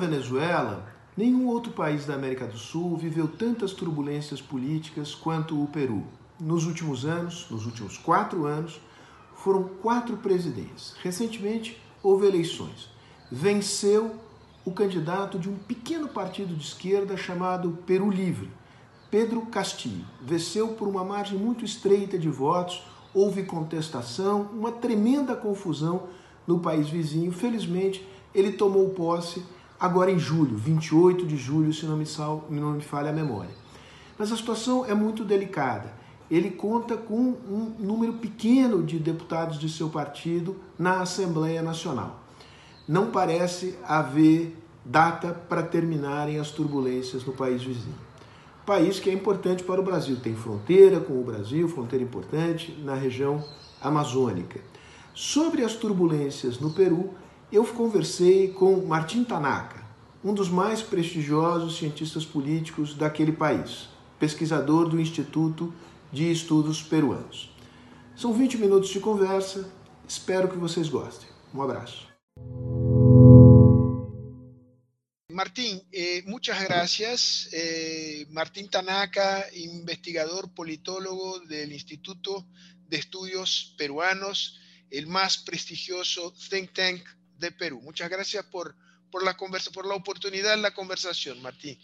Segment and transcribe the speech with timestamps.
[0.00, 6.04] Venezuela, nenhum outro país da América do Sul viveu tantas turbulências políticas quanto o Peru.
[6.40, 8.80] Nos últimos anos, nos últimos quatro anos,
[9.36, 10.94] foram quatro presidentes.
[11.02, 12.88] Recentemente houve eleições.
[13.30, 14.16] Venceu
[14.64, 18.50] o candidato de um pequeno partido de esquerda chamado Peru Livre,
[19.10, 20.04] Pedro Castillo.
[20.22, 22.82] Venceu por uma margem muito estreita de votos,
[23.12, 26.04] houve contestação, uma tremenda confusão
[26.46, 27.32] no país vizinho.
[27.32, 29.42] Felizmente, ele tomou posse
[29.80, 33.50] agora em julho, 28 de julho, se não me, sal, não me falha a memória.
[34.18, 35.90] Mas a situação é muito delicada.
[36.30, 42.20] Ele conta com um número pequeno de deputados de seu partido na Assembleia Nacional.
[42.86, 47.94] Não parece haver data para terminarem as turbulências no país vizinho.
[48.64, 52.94] País que é importante para o Brasil, tem fronteira com o Brasil, fronteira importante na
[52.94, 53.42] região
[53.80, 54.60] amazônica.
[55.14, 57.10] Sobre as turbulências no Peru,
[57.52, 59.84] eu conversei com Martin Tanaka,
[60.22, 63.88] um dos mais prestigiosos cientistas políticos daquele país,
[64.20, 65.74] pesquisador do Instituto
[66.12, 67.50] de Estudos Peruanos.
[68.14, 69.68] São 20 minutos de conversa,
[70.06, 71.28] espero que vocês gostem.
[71.52, 72.08] Um abraço.
[75.32, 77.48] Martín, eh, muchas gracias.
[77.52, 82.46] Eh, Martín Tanaka, investigador politólogo del Instituto
[82.86, 87.00] de Estudios Peruanos, el más prestigioso think tank
[87.40, 87.80] de Perú.
[87.82, 88.76] Muchas gracias por,
[89.10, 91.78] por, la, conversa, por la oportunidad de la conversación, Martín.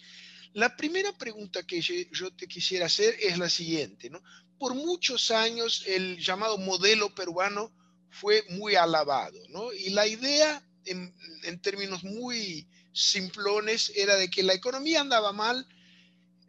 [0.53, 4.09] La primera pregunta que yo te quisiera hacer es la siguiente.
[4.09, 4.23] ¿no?
[4.59, 7.73] Por muchos años el llamado modelo peruano
[8.11, 9.73] fue muy alabado, ¿no?
[9.73, 11.13] y la idea, en,
[11.61, 15.67] términos muy simplones era de que la economía andaba mal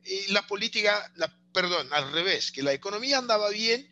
[0.06, 3.92] y la política, la, perdón, al revés, que la economía andaba bien,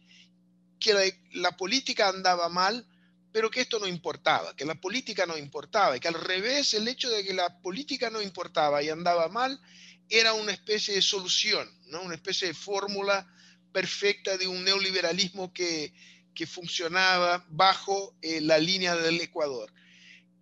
[0.79, 2.88] que la, política andaba mal,
[3.36, 6.88] pero que esto no importaba, que la política no importaba, y que al revés el
[6.88, 9.59] hecho de que la política no importaba y andaba mal
[10.07, 12.01] era una especie de solución, ¿no?
[12.03, 13.28] una especie de fórmula
[13.73, 15.94] perfecta de un neoliberalismo que,
[16.34, 19.69] que funcionaba bajo eh, la línea del Ecuador.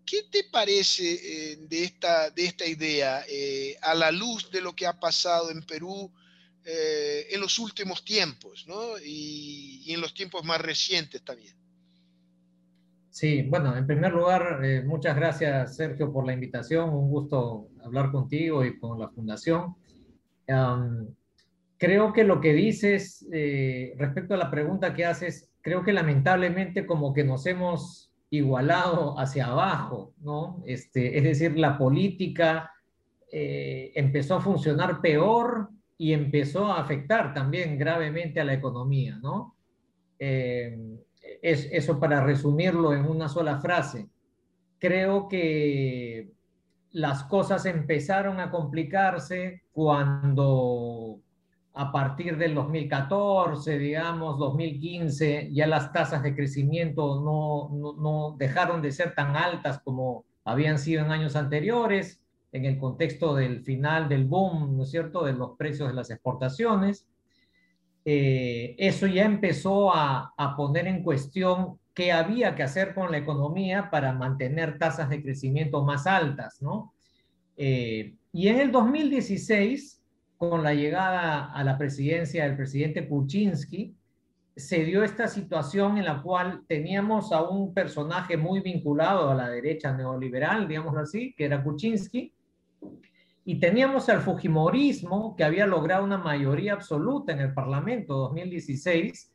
[0.06, 4.76] ¿Qué te parece eh, de, esta, de esta idea eh, a la luz de lo
[4.76, 6.14] que ha pasado en Perú
[6.64, 9.00] eh, en los últimos tiempos ¿no?
[9.00, 11.63] y, y, en los tiempos más recientes también?
[13.14, 18.12] Sí, bueno, en primer lugar, eh, muchas gracias Sergio por la invitación, un gusto hablar
[18.12, 19.76] contigo y con la Fundación.
[20.48, 21.14] Um,
[21.78, 26.88] creo que lo que dices eh, respecto a la pregunta que haces, creo que lamentablemente
[26.88, 30.64] como que nos hemos igualado hacia abajo, ¿no?
[30.66, 32.72] Este, es decir, la política
[33.32, 35.70] eh, empezó a funcionar peor
[36.00, 39.56] y empezó a afectar también gravemente a la economía, ¿no?
[41.44, 44.08] Es, eso para resumirlo en una sola frase.
[44.80, 46.32] Creo que
[46.92, 51.20] las cosas empezaron a complicarse cuando
[51.74, 58.82] a partir del 2014, digamos, 2015, ya las tasas de crecimiento no, no, no, dejaron
[58.82, 62.22] de ser tan altas como habían sido en años anteriores,
[62.54, 66.10] en el contexto del final del boom, ¿no es cierto?, de los precios de las
[66.10, 67.08] exportaciones.
[68.06, 73.90] Eh, eso ya empezó a, poner en cuestión qué había que hacer con la economía
[73.90, 76.94] para mantener tasas de crecimiento más altas, ¿no?
[77.56, 80.02] Eh, y en el 2016
[80.38, 83.96] con la llegada a la presidencia del presidente Kuczynski,
[84.56, 89.50] se dio esta situación en la cual teníamos a un personaje muy vinculado a la
[89.50, 92.34] derecha neoliberal, digámoslo así, que era Kuczynski,
[93.46, 99.32] y teníamos al Fujimorismo, que había logrado una mayoría absoluta en el Parlamento 2016,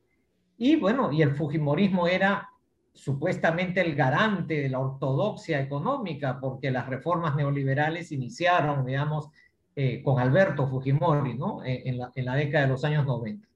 [0.57, 2.49] y bueno, y el Fujimorismo era
[2.93, 9.29] supuestamente el garante de la ortodoxia económica, porque las reformas neoliberales iniciaron, digamos,
[9.77, 11.63] eh, con Alberto Fujimori, ¿no?
[11.65, 13.47] Eh, en, la, en, la, década de los años 90.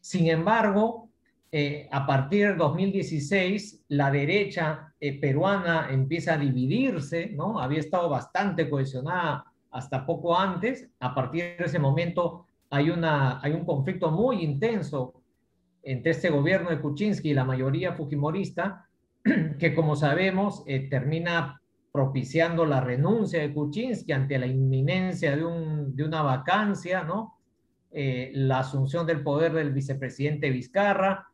[0.00, 1.08] Sin embargo,
[1.54, 7.60] eh, a partir del 2016, la derecha eh, peruana empieza a dividirse, ¿no?
[7.60, 10.88] Había estado bastante cohesionada hasta poco antes.
[11.00, 15.14] A partir de ese momento hay, una, hay un conflicto muy intenso
[15.82, 18.86] entre este gobierno de Kuczynski y la mayoría fujimorista,
[19.58, 21.60] que como sabemos eh, termina
[21.90, 27.38] propiciando la renuncia de Kuczynski ante la inminencia de, un, de una vacancia, ¿no?
[27.90, 31.26] Eh, la asunción del poder del vicepresidente Vizcarra,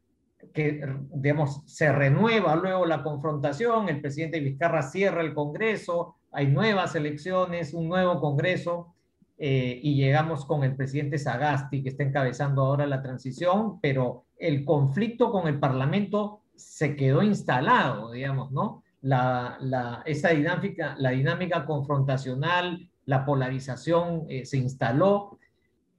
[0.52, 6.94] que, digamos, se renueva luego la confrontación, el presidente Vizcarra cierra el Congreso, hay nuevas
[6.94, 8.94] elecciones, un nuevo Congreso,
[9.36, 14.64] eh, y llegamos con el presidente Sagasti, que está encabezando ahora la transición, pero el
[14.64, 18.82] conflicto con el Parlamento se quedó instalado, digamos, ¿no?
[19.00, 25.38] la, esa dinámica, la dinámica confrontacional, la polarización eh, se instaló.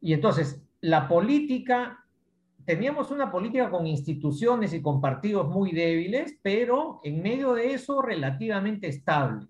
[0.01, 2.06] Y entonces, la política,
[2.69, 8.00] teníamos una política con instituciones y con partidos muy débiles, pero en medio de eso
[8.00, 9.48] relativamente estable,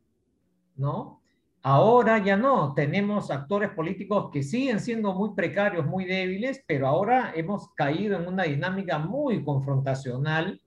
[0.78, 1.22] ¿no?
[1.62, 7.34] Ahora ya no, tenemos actores políticos que siguen siendo muy precarios, muy débiles, pero ahora
[7.36, 10.62] hemos caído en una dinámica muy confrontacional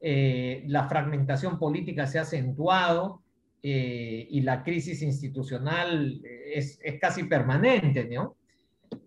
[0.00, 3.22] eh, la fragmentación política se ha acentuado
[3.62, 8.34] eh, y la crisis institucional es, casi permanente, ¿no?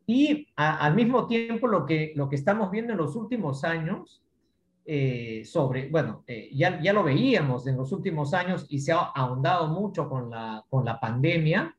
[0.08, 4.24] Y al mismo tiempo lo que, lo que estamos viendo en los últimos años
[4.86, 9.68] eh, sobre, bueno, ya, ya lo veíamos en los últimos años y se ha ahondado
[9.68, 11.76] mucho con la, con la pandemia,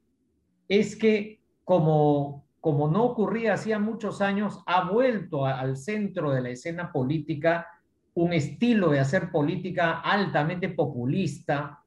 [0.69, 6.51] es que como, como no ocurría hacía muchos años, ha vuelto al centro de la
[6.51, 7.67] escena política
[8.15, 11.85] un estilo de hacer política altamente populista,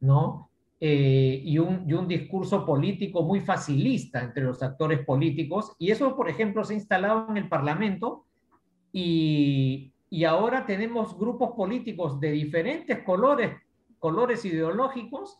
[0.00, 0.49] ¿no?
[0.82, 5.74] Eh, y, un, y, un, discurso político muy facilista entre los actores políticos.
[5.78, 8.24] Y eso, por ejemplo, se ha instalado en el Parlamento
[8.90, 13.56] y, y ahora tenemos grupos políticos de diferentes colores,
[13.98, 15.38] colores ideológicos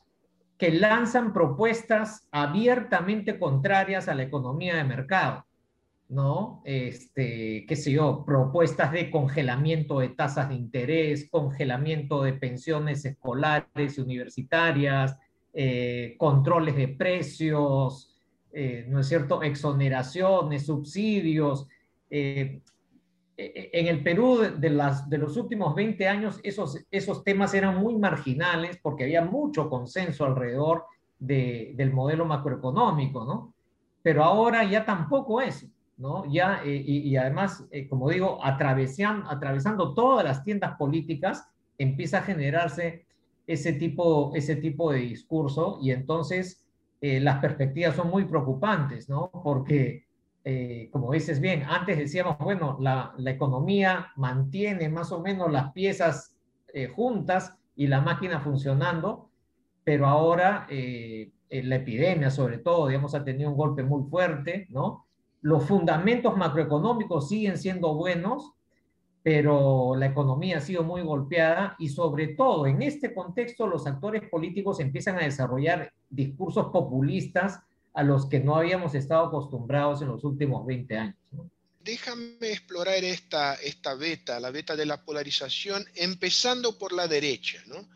[0.59, 5.47] que lanzan propuestas abiertamente contrarias a la economía de mercado.
[6.11, 6.61] ¿no?
[6.65, 13.97] Este, qué sé yo, propuestas de congelamiento de tasas de interés, congelamiento de pensiones escolares
[13.97, 15.17] y universitarias,
[15.53, 18.15] eh, controles de precios,
[18.53, 19.43] eh, ¿no es cierto?
[19.43, 21.67] Exoneraciones, subsidios.
[22.09, 22.61] Eh,
[23.37, 24.71] en el Perú de,
[25.09, 30.27] de los últimos 20 años esos, esos temas eran muy marginales porque había mucho consenso
[30.27, 30.85] alrededor
[31.19, 33.55] del modelo macroeconómico, ¿no?
[34.03, 35.67] Pero ahora ya tampoco es.
[35.97, 36.25] ¿no?
[36.33, 41.47] Ya, y, además, como digo, atravesando todas las tiendas políticas,
[41.77, 43.05] empieza a generarse
[43.53, 46.67] ese tipo, ese tipo de discurso y entonces
[47.01, 49.31] eh, las perspectivas son muy preocupantes, ¿no?
[49.43, 50.07] Porque,
[50.91, 56.35] como dices bien, antes decíamos, bueno, la, la, economía mantiene más o menos las piezas
[56.97, 59.31] juntas y la máquina funcionando,
[59.85, 65.05] pero ahora la epidemia, sobre todo, digamos, ha tenido un golpe muy fuerte, ¿no?
[65.43, 68.53] los fundamentos macroeconómicos siguen siendo buenos,
[69.23, 74.29] pero la economía ha sido muy golpeada y sobre todo en este contexto los actores
[74.29, 77.61] políticos empiezan a desarrollar discursos populistas
[77.93, 81.17] a los que no habíamos estado acostumbrados en los últimos 20 años.
[81.83, 87.63] Déjame explorar esta, esta beta, la beta de la polarización, empezando por la derecha.
[87.67, 87.89] ¿no?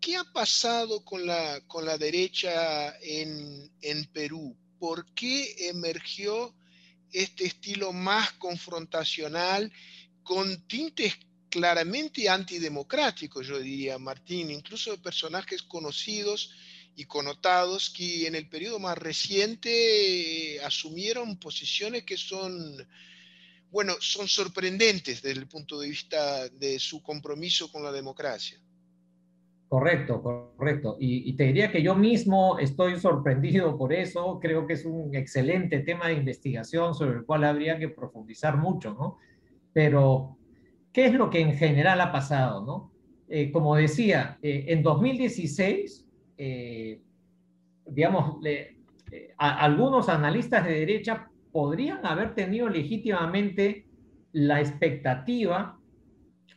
[0.00, 4.56] ¿Qué ha pasado con la, con la derecha en, en Perú?
[4.78, 6.54] ¿Por qué emergió
[7.12, 9.72] este estilo más confrontacional
[10.24, 11.14] con tintes
[11.48, 16.50] claramente antidemocráticos, yo diría, Martín, incluso de personajes conocidos
[16.96, 19.70] y connotados que en el periodo más reciente
[20.56, 22.76] eh, asumieron posiciones que son,
[23.70, 28.58] bueno, son sorprendentes desde el punto de vista de su compromiso con la democracia.
[29.68, 30.96] Correcto, correcto.
[31.00, 34.38] Y, te diría que yo mismo estoy sorprendido por eso.
[34.40, 38.94] Creo que es un excelente tema de investigación sobre el cual habría que profundizar mucho,
[38.94, 39.18] ¿no?
[39.74, 40.38] Pero,
[40.92, 42.92] ¿qué es lo que en general ha pasado, no?
[43.28, 46.06] Eh, como decía, eh, en 2016,
[46.38, 47.00] eh,
[47.86, 48.38] digamos,
[49.36, 53.86] algunos analistas de derecha podrían haber tenido legítimamente
[54.32, 55.78] la expectativa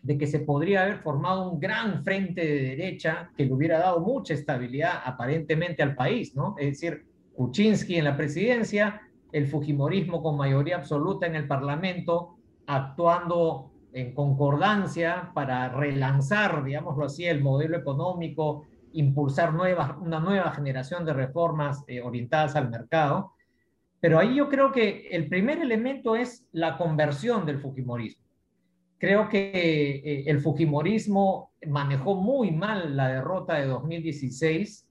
[0.01, 4.00] de que se podría haber formado un gran frente de derecha que le hubiera dado
[4.00, 6.55] mucha estabilidad aparentemente al país, ¿no?
[6.57, 7.05] Es decir,
[7.36, 12.37] Kuczynski en la presidencia, el Fujimorismo con mayoría absoluta en el Parlamento,
[12.67, 21.03] actuando en concordancia para relanzar, digámoslo así, el modelo económico, impulsar nuevas, una nueva generación
[21.05, 23.33] de reformas eh, orientadas al mercado.
[24.00, 28.27] Pero ahí yo creo que el primer elemento es la conversión del Fujimorismo
[28.97, 29.51] creo que
[30.03, 34.88] eh, el Fujimorismo manejó muy mal la derrota de 2016,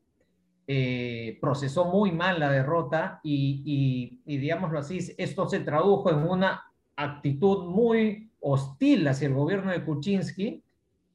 [0.68, 6.64] eh, procesó muy mal la derrota y, y, digámoslo así, esto se tradujo en una
[6.96, 10.62] actitud muy hostil hacia el gobierno de Kuczynski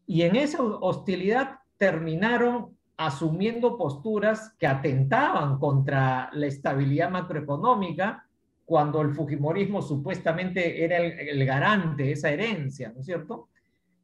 [0.06, 8.28] y en esa hostilidad terminaron asumiendo posturas que atentaban contra la estabilidad macroeconómica
[8.66, 13.50] cuando el Fujimorismo supuestamente era el, garante de esa herencia, ¿no es cierto?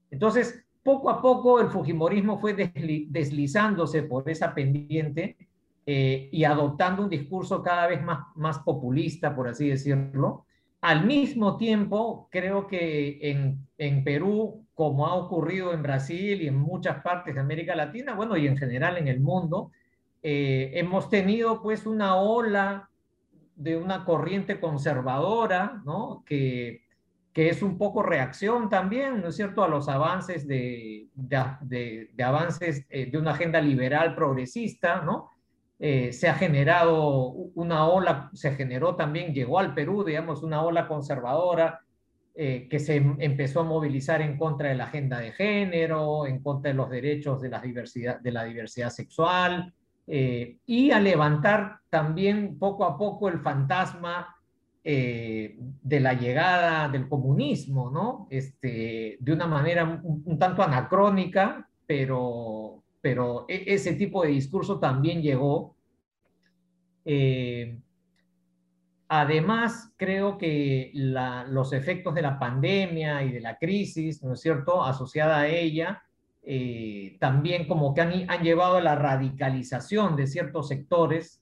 [0.09, 5.37] Entonces, poco a poco el Fujimorismo fue deslizándose por esa pendiente
[5.85, 10.46] eh, y adoptando un discurso cada vez más, más populista, por así decirlo.
[10.81, 16.55] Al mismo tiempo, creo que en, en Perú como ha ocurrido en Brasil y en
[16.55, 19.71] muchas partes de América Latina, bueno, y en general en el mundo,
[20.21, 22.87] eh, hemos tenido pues una ola
[23.55, 26.23] de una corriente conservadora, ¿no?
[26.27, 26.83] Que,
[27.33, 32.23] que es un poco reacción también, ¿no es cierto?, a los avances de, de, de,
[32.23, 35.31] avances eh, de una agenda liberal progresista, ¿no?
[35.79, 40.87] Eh, se ha generado una ola, se generó también, llegó al Perú, digamos, una ola
[40.87, 41.81] conservadora
[42.35, 46.71] eh, que se empezó a movilizar en contra de la agenda de género, en contra
[46.71, 49.73] de los derechos de la diversidad, de la diversidad sexual,
[50.09, 54.37] y a levantar también poco a poco el fantasma
[54.89, 58.25] eh, de la llegada del comunismo, ¿no?
[58.29, 65.21] Este, de una manera un, tanto anacrónica, pero, pero e, ese tipo de discurso también
[65.21, 65.75] llegó.
[67.05, 67.79] Eh,
[69.07, 74.83] además, creo que los efectos de la pandemia y de la crisis, ¿no es cierto?,
[74.83, 76.03] asociada a ella,
[76.43, 81.41] eh, también como que han, han llevado a la radicalización de ciertos sectores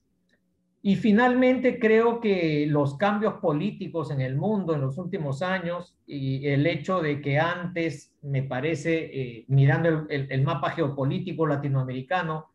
[0.86, 6.46] y finalmente creo que los cambios políticos en el mundo en los últimos años y
[6.46, 12.52] el hecho de que antes, me parece, eh, mirando el, mapa geopolítico latinoamericano,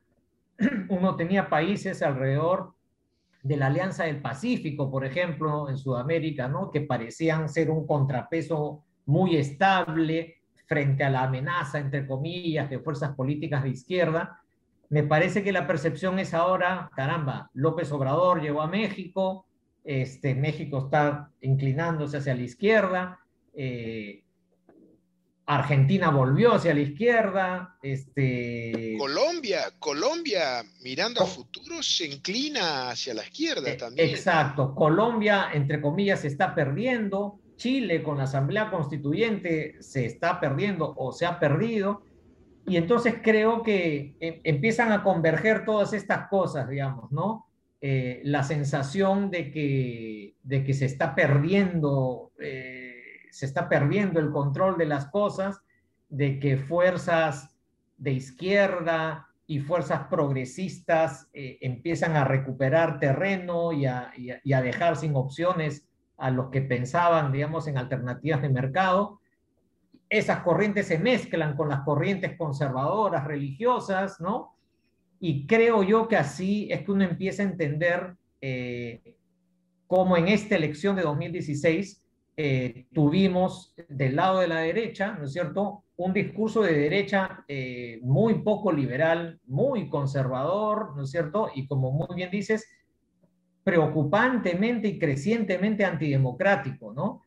[0.87, 2.73] uno tenía países alrededor
[3.43, 6.71] de la Alianza del Pacífico, por ejemplo, en Sudamérica, ¿no?
[6.71, 13.13] que parecían ser un contrapeso muy estable frente a la amenaza, entre comillas, de fuerzas
[13.13, 14.40] políticas de izquierda
[14.91, 19.47] me parece que la percepción es ahora, caramba, López Obrador llegó a México,
[19.85, 23.19] este, México está inclinándose hacia la izquierda,
[23.53, 24.25] eh,
[25.45, 28.95] Argentina volvió hacia la izquierda, este...
[28.99, 34.09] Colombia, Colombia, mirando a futuro, se inclina hacia la izquierda eh, también.
[34.09, 40.93] Exacto, Colombia, entre comillas, se está perdiendo, Chile con la Asamblea Constituyente se está perdiendo
[40.97, 42.03] o se ha perdido,
[42.67, 47.47] y entonces creo que em, empiezan a converger todas estas cosas, digamos, ¿no?
[47.81, 53.01] Eh, la sensación de que, de que se está perdiendo, eh,
[53.31, 55.61] se está perdiendo el control de las cosas,
[56.09, 57.55] de que fuerzas
[57.97, 64.95] de izquierda y fuerzas progresistas eh, empiezan a recuperar terreno y a, y a dejar
[64.95, 65.87] sin opciones
[66.17, 69.20] a los que pensaban, digamos, en alternativas de mercado
[70.11, 74.57] esas corrientes se mezclan con las corrientes conservadoras, religiosas, ¿no?
[75.21, 79.15] Y creo yo que así es que uno empieza a entender eh,
[79.87, 82.03] cómo en esta elección de 2016
[82.35, 87.99] eh, tuvimos del lado de la derecha, ¿no es cierto?, un discurso de derecha eh,
[88.03, 91.49] muy poco liberal, muy conservador, ¿no es cierto?
[91.55, 92.67] Y como muy bien dices,
[93.63, 97.21] preocupantemente y crecientemente antidemocrático, ¿no?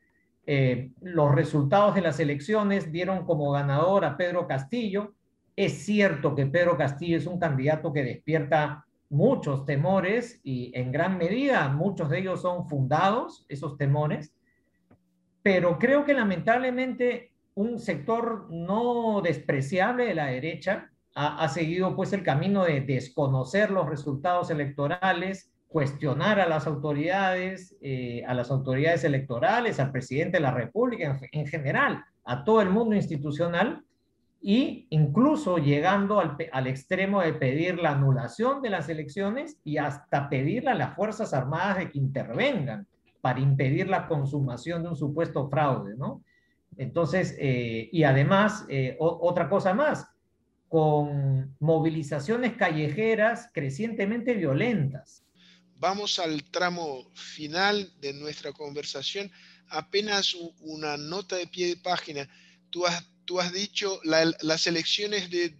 [0.47, 5.15] Eh, los resultados de las elecciones dieron como ganador a Pedro Castillo.
[5.57, 11.17] Es cierto que Pedro Castillo es un candidato que despierta muchos temores y en gran
[11.17, 14.35] medida muchos de ellos son fundados, esos temores,
[15.43, 22.13] pero creo que lamentablemente un sector no despreciable de la derecha ha, ha seguido pues
[22.13, 29.03] el camino de desconocer los resultados electorales, cuestionar a las autoridades, eh, a las autoridades
[29.03, 33.85] electorales, al presidente de la República en, general, a todo el mundo institucional,
[34.41, 40.71] e incluso llegando al, extremo de pedir la anulación de las elecciones y hasta pedirle
[40.71, 42.87] a las Fuerzas Armadas de que intervengan
[43.21, 46.23] para impedir la consumación de un supuesto fraude, ¿no?
[46.77, 50.07] Entonces, eh, y además, eh, otra cosa más,
[50.69, 55.25] con movilizaciones callejeras crecientemente violentas
[55.79, 59.31] vamos al tramo final de nuestra conversación.
[59.69, 62.29] Apenas una nota de pie de página.
[62.71, 65.57] Tú has, tú has dicho las elecciones de,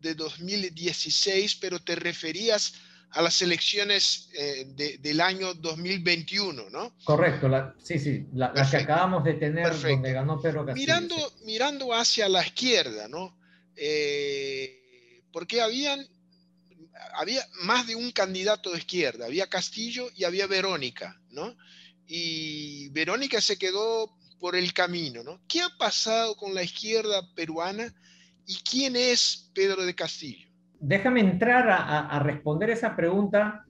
[0.00, 2.74] de, 2016, pero te referías
[3.10, 4.66] a las elecciones eh,
[5.00, 6.94] del año 2021, ¿no?
[7.04, 7.48] Correcto,
[7.82, 10.86] sí, sí, las que acabamos de tener donde ganó Pedro Castillo.
[10.86, 13.38] Mirando, mirando hacia la izquierda, ¿no?
[13.74, 16.06] Eh, porque habían
[17.14, 21.56] había más de un candidato de izquierda, había Castillo y había Verónica, ¿no?
[22.06, 25.40] Y Verónica se quedó por el camino, ¿no?
[25.48, 27.92] ¿Qué ha pasado con la izquierda peruana
[28.46, 30.46] y quién es Pedro de Castillo?
[30.78, 33.64] Déjame entrar a, responder esa pregunta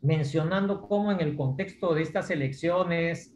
[0.00, 3.34] mencionando cómo en el contexto de estas elecciones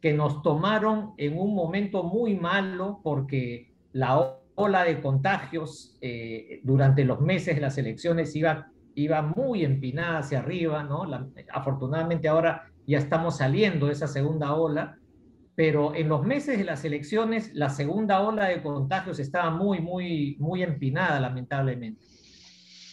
[0.00, 4.20] que nos tomaron en un momento muy malo porque la
[4.56, 10.40] ola de contagios eh, durante los meses de las elecciones iba, iba muy empinada hacia
[10.40, 11.04] arriba, ¿no?
[11.52, 14.98] afortunadamente ahora ya estamos saliendo de esa segunda ola.
[15.56, 20.36] pero en los meses de las elecciones la segunda ola de contagios estaba muy, muy,
[20.40, 22.04] muy empinada, lamentablemente.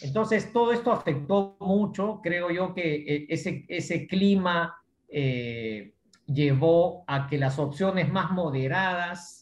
[0.01, 4.75] Entonces, todo esto afectó mucho, creo yo que eh, ese, ese clima
[5.07, 5.93] eh,
[6.25, 9.40] llevó a que las opciones más moderadas,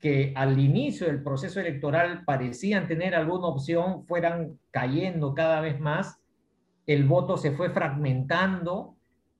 [0.00, 6.18] que al inicio del proceso electoral parecían tener alguna opción, fueran cayendo cada vez más.
[6.86, 8.96] El voto se fue fragmentando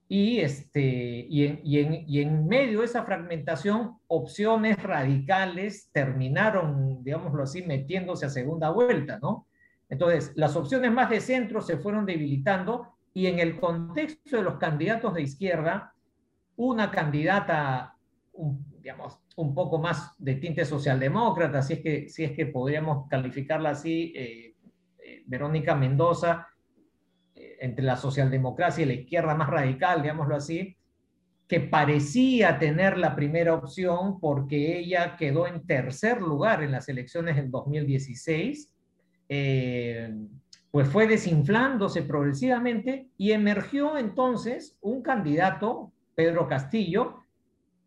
[0.09, 7.03] y, este, y, en, y, en, y en medio de esa fragmentación, opciones radicales terminaron,
[7.03, 9.47] digámoslo así, metiéndose a segunda vuelta, ¿no?
[9.89, 14.57] Entonces, las opciones más de centro se fueron debilitando y en el contexto de los
[14.57, 15.93] candidatos de izquierda,
[16.55, 17.95] una candidata,
[18.87, 23.71] digamos, un poco más de tinte socialdemócrata, si es que, si es que podríamos calificarla
[23.71, 24.55] así, eh,
[25.03, 26.47] eh, Verónica Mendoza,
[27.35, 30.77] eh, entre la socialdemocracia y la izquierda más radical, digámoslo así,
[31.49, 37.37] que parecía tener la primera opción porque ella quedó en tercer lugar en las elecciones
[37.37, 38.71] en 2016
[39.27, 40.15] eh,
[40.71, 47.26] pues fue desinflándose progresivamente y emergió entonces un candidato, Pedro Castillo,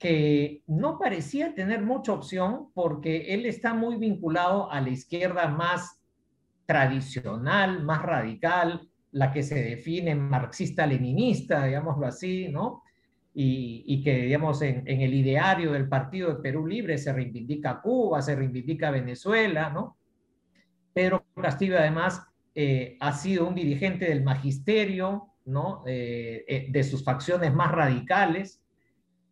[0.00, 6.00] que no parecía tener mucha opción porque él está muy vinculado a la izquierda más
[6.64, 12.82] tradicional, más radical, la que se define marxista-leninista, digámoslo así, ¿no?
[13.34, 18.34] Y, que, digamos, en, el ideario del Partido de Perú Libre se reivindica Cuba, se
[18.34, 19.98] reivindica Venezuela, ¿no?
[20.94, 22.22] Pedro Castillo además
[22.54, 25.82] eh, ha sido un dirigente del magisterio, ¿no?
[25.86, 28.62] Eh, eh, de sus facciones más radicales.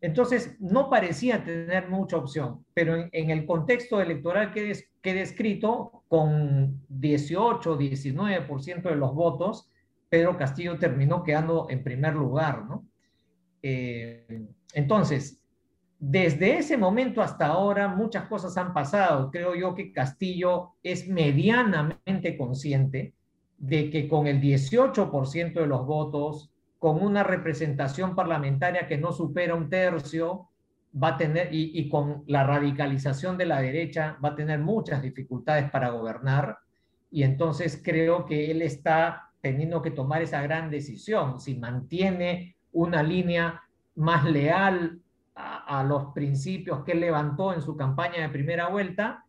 [0.01, 4.71] Entonces, no parecía tener mucha opción, pero en, el contexto electoral que,
[5.03, 9.69] he descrito, con 18, 19% de los votos,
[10.07, 12.85] Pedro Castillo terminó quedando en primer lugar, ¿no?
[13.61, 15.39] entonces,
[15.99, 19.29] desde ese momento hasta ahora muchas cosas han pasado.
[19.31, 23.13] Creo yo que Castillo es medianamente consciente
[23.57, 29.53] de que con el 18% de los votos, con una representación parlamentaria que no supera
[29.53, 30.49] un tercio,
[30.91, 35.69] va a tener, y, con la radicalización de la derecha, va a tener muchas dificultades
[35.69, 36.57] para gobernar.
[37.11, 43.03] Y entonces creo que él está teniendo que tomar esa gran decisión, si mantiene una
[43.03, 43.61] línea
[43.95, 44.99] más leal
[45.35, 49.23] a, los principios que levantó en su campaña de primera vuelta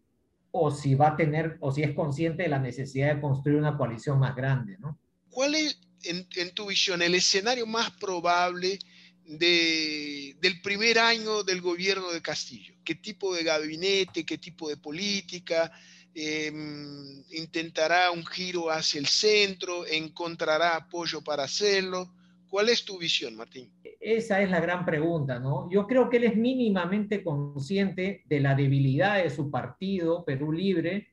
[0.51, 3.77] o si va a tener o si es consciente de la necesidad de construir una
[3.77, 4.99] coalición más grande, ¿no?
[5.31, 8.79] ¿Cuál es, en, tu visión, el escenario más probable
[9.25, 12.75] de, del primer año del gobierno de Castillo?
[12.85, 15.73] ¿Qué tipo de gabinete, qué tipo de política?
[16.15, 19.87] Em, ¿Intentará un giro hacia el centro?
[19.87, 22.13] ¿Encontrará apoyo para hacerlo?
[22.49, 23.71] ¿Cuál es tu visión, Martín?
[24.01, 25.71] Esa es la gran pregunta, ¿no?
[25.71, 31.09] Yo creo que él es mínimamente consciente de la debilidad de su partido, Perú Libre,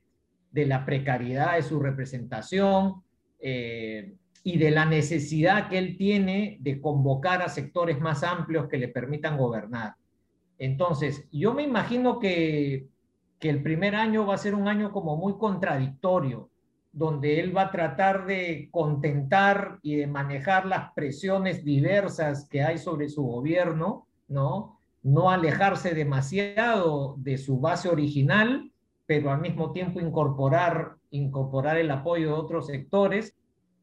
[0.50, 3.02] de la precariedad de su representación
[3.38, 8.78] eh, y de la necesidad que él tiene de convocar a sectores más amplios que
[8.78, 9.94] le permitan gobernar.
[10.58, 12.88] Entonces, yo me imagino que,
[13.38, 16.50] que el primer año va a ser un año como muy contradictorio
[16.92, 22.78] donde él va a tratar de contentar y de manejar las presiones diversas que hay
[22.78, 24.80] sobre su gobierno, ¿no?
[25.02, 28.72] No alejarse demasiado de su base original,
[29.06, 33.36] pero al mismo tiempo incorporar, incorporar el apoyo de otros sectores.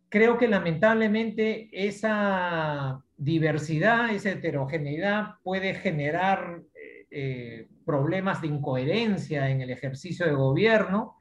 [0.09, 9.61] Creo que lamentablemente esa diversidad, esa heterogeneidad puede generar eh, eh, problemas de incoherencia en
[9.61, 11.15] el ejercicio de gobierno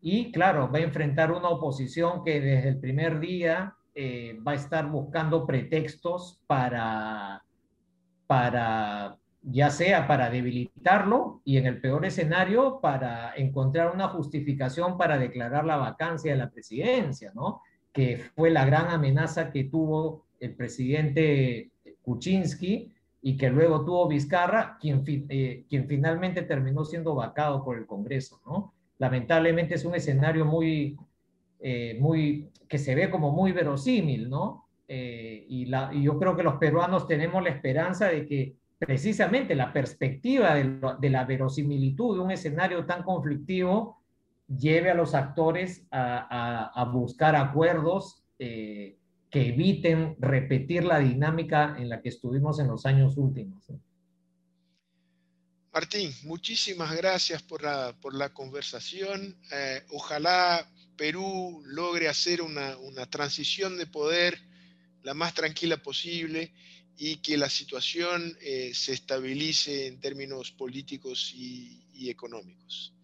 [0.00, 4.56] y claro, va a enfrentar una oposición que desde el primer día eh, va a
[4.56, 7.44] estar buscando pretextos para,
[8.26, 15.18] para, ya sea para debilitarlo y en el peor escenario, para encontrar una justificación para
[15.18, 17.62] declarar la vacancia de la presidencia, ¿no?
[17.92, 21.70] Que fue la gran amenaza que tuvo el presidente
[22.02, 27.86] Kuczynski y que luego tuvo Vizcarra, quien, eh, quien finalmente terminó siendo vacado por el
[27.86, 28.72] Congreso, ¿no?
[28.98, 30.96] lamentablemente es un escenario muy,
[31.60, 34.66] eh, muy, que se ve como muy verosímil, ¿no?
[34.86, 39.72] Eh, y, la, yo creo que los peruanos tenemos la esperanza de que precisamente la
[39.72, 43.98] perspectiva de, la verosimilitud de un escenario tan conflictivo
[44.48, 48.98] lleve a los actores a, buscar acuerdos eh,
[49.30, 53.66] que eviten repetir la dinámica en la que estuvimos en los años últimos.
[55.72, 59.36] Martín, muchísimas gracias por la, por la conversación.
[59.52, 64.40] Eh, ojalá Perú logre hacer una, una, transición de poder
[65.02, 66.52] la más tranquila posible
[66.96, 72.97] y que la situación se estabilice en términos políticos y económicos.